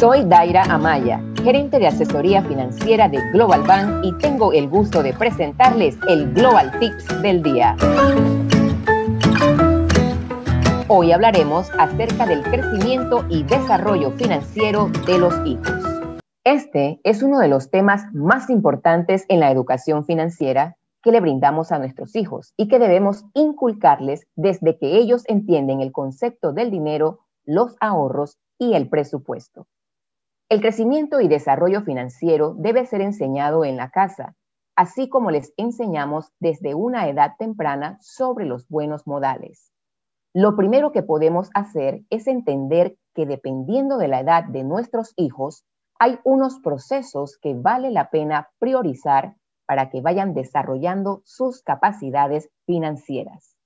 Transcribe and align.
Soy 0.00 0.24
Daira 0.24 0.64
Amaya, 0.64 1.22
gerente 1.44 1.78
de 1.78 1.86
asesoría 1.86 2.42
financiera 2.42 3.08
de 3.08 3.18
Global 3.30 3.62
Bank 3.62 4.04
y 4.04 4.12
tengo 4.18 4.52
el 4.52 4.68
gusto 4.68 5.04
de 5.04 5.12
presentarles 5.12 5.96
el 6.08 6.34
Global 6.34 6.76
Tips 6.80 7.22
del 7.22 7.42
día. 7.42 7.76
Hoy 10.88 11.12
hablaremos 11.12 11.70
acerca 11.78 12.26
del 12.26 12.42
crecimiento 12.42 13.24
y 13.30 13.44
desarrollo 13.44 14.10
financiero 14.10 14.90
de 15.06 15.18
los 15.18 15.34
hijos. 15.46 15.84
Este 16.42 17.00
es 17.04 17.22
uno 17.22 17.38
de 17.38 17.48
los 17.48 17.70
temas 17.70 18.02
más 18.12 18.50
importantes 18.50 19.24
en 19.28 19.38
la 19.38 19.52
educación 19.52 20.04
financiera 20.04 20.76
que 21.02 21.12
le 21.12 21.20
brindamos 21.20 21.70
a 21.70 21.78
nuestros 21.78 22.16
hijos 22.16 22.52
y 22.56 22.66
que 22.66 22.80
debemos 22.80 23.24
inculcarles 23.32 24.26
desde 24.34 24.76
que 24.76 24.98
ellos 24.98 25.22
entienden 25.28 25.80
el 25.80 25.92
concepto 25.92 26.52
del 26.52 26.72
dinero, 26.72 27.20
los 27.44 27.76
ahorros 27.78 28.38
y 28.58 28.74
el 28.74 28.88
presupuesto. 28.88 29.68
El 30.50 30.60
crecimiento 30.60 31.20
y 31.20 31.28
desarrollo 31.28 31.82
financiero 31.82 32.54
debe 32.58 32.84
ser 32.86 33.00
enseñado 33.00 33.64
en 33.64 33.76
la 33.76 33.90
casa, 33.90 34.36
así 34.76 35.08
como 35.08 35.30
les 35.30 35.54
enseñamos 35.56 36.32
desde 36.38 36.74
una 36.74 37.08
edad 37.08 37.32
temprana 37.38 37.98
sobre 38.00 38.44
los 38.44 38.68
buenos 38.68 39.06
modales. 39.06 39.72
Lo 40.34 40.56
primero 40.56 40.92
que 40.92 41.02
podemos 41.02 41.48
hacer 41.54 42.02
es 42.10 42.26
entender 42.26 42.96
que 43.14 43.24
dependiendo 43.24 43.98
de 43.98 44.08
la 44.08 44.20
edad 44.20 44.44
de 44.44 44.64
nuestros 44.64 45.14
hijos, 45.16 45.64
hay 45.98 46.18
unos 46.24 46.58
procesos 46.58 47.38
que 47.38 47.54
vale 47.54 47.90
la 47.90 48.10
pena 48.10 48.50
priorizar 48.58 49.36
para 49.64 49.88
que 49.88 50.02
vayan 50.02 50.34
desarrollando 50.34 51.22
sus 51.24 51.62
capacidades 51.62 52.50
financieras. 52.66 53.56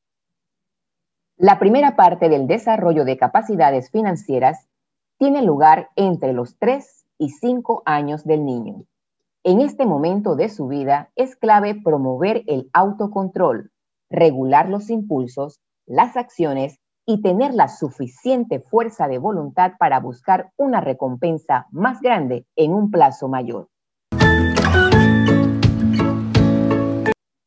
La 1.36 1.58
primera 1.58 1.96
parte 1.96 2.28
del 2.28 2.46
desarrollo 2.46 3.04
de 3.04 3.16
capacidades 3.16 3.90
financieras 3.90 4.67
tiene 5.18 5.42
lugar 5.42 5.90
entre 5.96 6.32
los 6.32 6.56
3 6.58 7.06
y 7.18 7.30
5 7.30 7.82
años 7.84 8.24
del 8.24 8.44
niño. 8.44 8.84
En 9.42 9.60
este 9.60 9.84
momento 9.84 10.36
de 10.36 10.48
su 10.48 10.68
vida 10.68 11.10
es 11.16 11.34
clave 11.34 11.74
promover 11.74 12.44
el 12.46 12.70
autocontrol, 12.72 13.72
regular 14.10 14.68
los 14.68 14.90
impulsos, 14.90 15.60
las 15.86 16.16
acciones 16.16 16.78
y 17.04 17.20
tener 17.20 17.52
la 17.54 17.68
suficiente 17.68 18.60
fuerza 18.60 19.08
de 19.08 19.18
voluntad 19.18 19.72
para 19.78 19.98
buscar 19.98 20.52
una 20.56 20.80
recompensa 20.80 21.66
más 21.72 22.00
grande 22.00 22.46
en 22.54 22.72
un 22.72 22.90
plazo 22.90 23.28
mayor. 23.28 23.68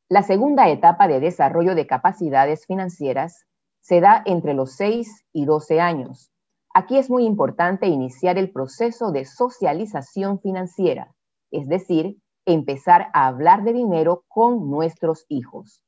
La 0.10 0.24
segunda 0.24 0.68
etapa 0.68 1.08
de 1.08 1.22
desarrollo 1.22 1.74
de 1.74 1.88
capacidades 1.88 2.66
financieras 2.66 3.46
se 3.80 4.02
da 4.02 4.22
entre 4.26 4.54
los 4.54 4.74
6 4.74 5.26
y 5.32 5.46
12 5.46 5.80
años, 5.80 6.32
Aquí 6.74 6.98
es 6.98 7.10
muy 7.10 7.26
importante 7.26 7.88
iniciar 7.88 8.38
el 8.38 8.52
proceso 8.52 9.12
de 9.12 9.26
socialización 9.26 10.40
financiera, 10.40 11.14
es 11.52 11.68
decir, 11.68 12.18
empezar 12.46 13.08
a 13.14 13.28
hablar 13.28 13.64
de 13.64 13.74
dinero 13.74 14.24
con 14.30 14.70
nuestros 14.70 15.26
hijos. 15.28 15.84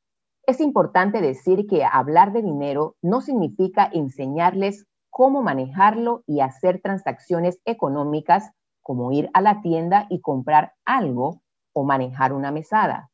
Es 0.45 0.59
importante 0.59 1.21
decir 1.21 1.67
que 1.67 1.85
hablar 1.85 2.33
de 2.33 2.41
dinero 2.41 2.95
no 3.01 3.21
significa 3.21 3.89
enseñarles 3.93 4.85
cómo 5.09 5.41
manejarlo 5.41 6.23
y 6.27 6.41
hacer 6.41 6.81
transacciones 6.81 7.59
económicas 7.63 8.51
como 8.81 9.13
ir 9.13 9.29
a 9.33 9.41
la 9.41 9.61
tienda 9.61 10.05
y 10.09 10.19
comprar 10.19 10.73
algo 10.83 11.41
o 11.73 11.85
manejar 11.85 12.33
una 12.33 12.51
mesada. 12.51 13.09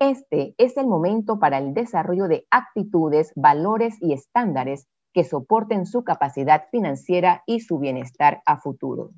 Este 0.00 0.56
es 0.58 0.76
el 0.76 0.88
momento 0.88 1.38
para 1.38 1.58
el 1.58 1.74
desarrollo 1.74 2.26
de 2.26 2.46
actitudes, 2.50 3.32
valores 3.36 3.96
y 4.00 4.12
estándares 4.12 4.88
que 5.14 5.24
soporten 5.24 5.86
su 5.86 6.04
capacidad 6.04 6.64
financiera 6.70 7.44
y 7.46 7.60
su 7.60 7.78
bienestar 7.78 8.42
a 8.44 8.58
futuro. 8.58 9.12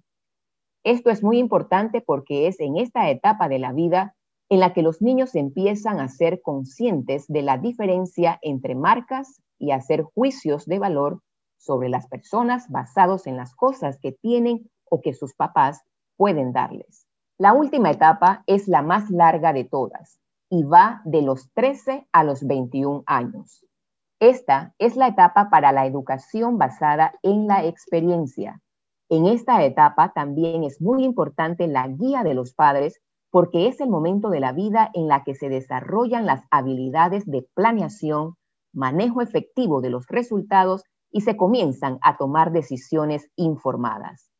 Esto 0.85 1.11
es 1.11 1.25
muy 1.25 1.39
importante 1.39 2.01
porque 2.01 2.47
es 2.47 2.61
en 2.61 2.77
esta 2.77 3.11
etapa 3.11 3.49
de 3.49 3.59
la 3.59 3.73
vida 3.73 4.15
en 4.49 4.61
la 4.61 4.73
que 4.73 4.83
los 4.83 5.03
niños 5.03 5.35
empiezan 5.35 5.99
a 5.99 6.09
ser 6.09 6.41
conscientes 6.43 7.27
de 7.27 7.43
la 7.43 7.59
diferencia 7.59 8.39
entre 8.43 8.77
marcas 8.77 9.41
y 9.59 9.73
hacer 9.73 10.03
juicios 10.03 10.67
de 10.67 10.79
valor 10.79 11.23
sobre 11.57 11.89
las 11.89 12.07
personas 12.07 12.69
basados 12.69 13.27
en 13.27 13.37
las 13.37 13.55
cosas 13.55 13.99
que 13.99 14.13
tienen 14.13 14.71
o 14.89 15.01
que 15.01 15.15
sus 15.15 15.35
papás 15.35 15.83
pueden 16.17 16.53
darles. 16.53 17.07
La 17.39 17.55
última 17.55 17.91
etapa 17.91 18.45
es 18.47 18.69
la 18.69 18.83
más 18.83 19.11
larga 19.11 19.53
de 19.53 19.65
todas 19.65 20.21
y 20.49 20.63
va 20.63 21.03
de 21.05 21.23
los 21.23 21.51
13 21.55 22.07
a 22.13 22.23
los 22.23 22.47
21 22.47 23.03
años. 23.07 23.67
Esta 24.21 24.75
es 24.79 24.97
la 24.97 25.09
etapa 25.09 25.51
para 25.51 25.73
la 25.73 25.85
educación 25.85 26.57
basada 26.57 27.13
en 27.23 27.47
la 27.47 27.67
experiencia. 27.67 28.63
En 29.11 29.27
esta 29.27 29.63
etapa 29.63 30.13
también 30.15 30.65
es 30.65 30.81
muy 30.81 31.05
importante 31.05 31.67
la 31.67 31.87
guía 31.87 32.23
de 32.23 32.33
los 32.33 32.55
padres 32.55 32.99
porque 33.31 33.69
es 33.69 33.79
el 33.81 33.91
momento 33.91 34.31
de 34.31 34.41
la 34.41 34.53
vida 34.53 34.91
en 34.95 35.07
la 35.09 35.23
que 35.23 35.35
se 35.35 35.51
desarrollan 35.51 36.25
las 36.25 36.45
habilidades 36.51 37.27
de 37.27 37.47
planeación, 37.55 38.37
manejo 38.73 39.21
efectivo 39.21 39.83
de 39.83 39.91
los 39.91 40.07
resultados 40.07 40.85
y 41.11 41.21
se 41.21 41.37
comienzan 41.37 41.99
a 42.01 42.17
tomar 42.17 42.53
decisiones 42.53 43.29
informadas. 43.37 44.31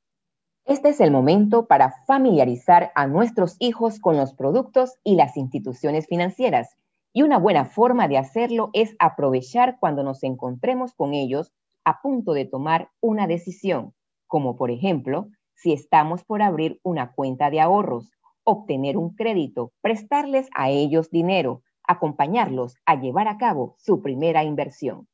Este 0.65 0.89
es 0.89 1.01
el 1.01 1.11
momento 1.11 1.67
para 1.67 1.93
familiarizar 2.07 2.93
a 2.95 3.07
nuestros 3.07 3.57
hijos 3.59 4.01
con 4.01 4.17
los 4.17 4.33
productos 4.33 4.95
y 5.05 5.17
las 5.17 5.37
instituciones 5.37 6.07
financieras 6.07 6.77
y 7.17 7.23
una 7.23 7.39
buena 7.39 7.65
forma 7.65 8.09
de 8.09 8.19
hacerlo 8.19 8.69
es 8.75 8.95
aprovechar 8.99 9.79
cuando 9.81 10.03
nos 10.03 10.23
encontremos 10.23 10.93
con 10.93 11.15
ellos 11.15 11.51
a 11.83 12.03
punto 12.03 12.35
de 12.35 12.45
tomar 12.45 12.91
una 13.01 13.27
decisión, 13.27 13.95
como 14.27 14.55
por 14.55 14.71
ejemplo, 14.71 15.29
si 15.55 15.73
estamos 15.73 16.25
por 16.25 16.43
abrir 16.43 16.79
una 16.83 17.13
cuenta 17.13 17.49
de 17.49 17.63
ahorros, 17.63 18.11
obtener 18.45 18.99
un 18.99 19.15
crédito, 19.15 19.73
prestarles 19.81 20.51
a 20.55 20.69
ellos 20.69 21.09
dinero, 21.09 21.63
acompañarlos 21.89 22.77
a 22.85 23.01
llevar 23.01 23.29
a 23.29 23.39
cabo 23.39 23.77
su 23.79 24.03
primera 24.03 24.45
inversión. 24.45 25.09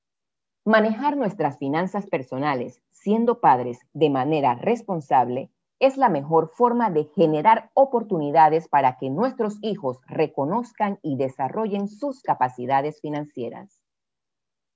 Manejar 0.65 1.17
nuestras 1.17 1.57
finanzas 1.59 2.09
personales 2.09 2.83
siendo 2.91 3.41
padres 3.41 3.79
de 3.93 4.11
manera 4.11 4.57
responsable 4.57 5.53
es 5.83 5.97
la 5.97 6.09
mejor 6.09 6.53
forma 6.55 6.91
de 6.91 7.07
generar 7.17 7.73
oportunidades 7.75 8.69
para 8.69 8.99
que 8.99 9.11
nuestros 9.11 9.59
hijos 9.63 9.99
reconozcan 10.07 11.01
y 11.03 11.17
desarrollen 11.17 11.89
sus 11.89 12.23
capacidades 12.23 13.01
financieras. 13.01 13.83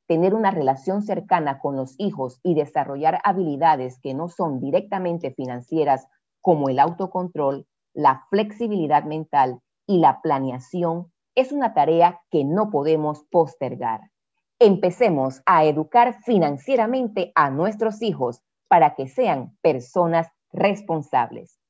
Tener 0.09 0.35
una 0.35 0.51
relación 0.51 1.03
cercana 1.03 1.61
con 1.61 1.77
los 1.77 1.95
hijos 1.99 2.41
y 2.43 2.55
desarrollar 2.55 3.21
habilidades 3.23 4.01
que 4.01 4.15
no 4.15 4.29
son 4.29 4.59
directamente 4.59 5.31
financieras 5.31 6.09
como 6.41 6.71
el 6.71 6.81
autocontrol, 6.81 7.69
la 7.95 8.27
flexibilidad 8.29 9.05
mental 9.05 9.61
y 9.87 10.01
la 10.01 10.21
planeación 10.23 11.13
es 11.37 11.53
una 11.53 11.73
tarea 11.73 12.21
que 12.33 12.43
no 12.43 12.69
podemos 12.69 13.23
postergar. 13.31 14.11
Empecemos 14.59 15.41
a 15.47 15.67
educar 15.67 16.21
financieramente 16.25 17.31
a 17.37 17.51
nuestros 17.51 18.03
hijos 18.03 18.43
para 18.67 18.97
que 18.97 19.07
sean 19.07 19.57
personas 19.63 20.33
responsables. 20.57 21.61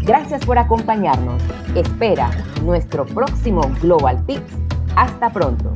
Gracias 0.00 0.44
por 0.44 0.58
acompañarnos. 0.58 1.40
Espera 1.76 2.30
nuestro 2.64 3.06
próximo 3.06 3.62
Global 3.80 4.26
Tips. 4.26 4.52
Hasta 4.96 5.30
pronto. 5.30 5.72